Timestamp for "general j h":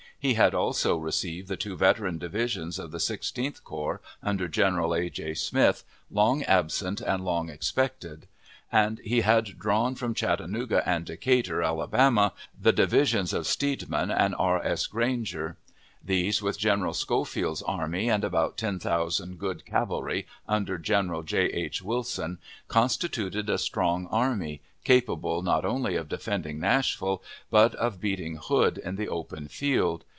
20.77-21.81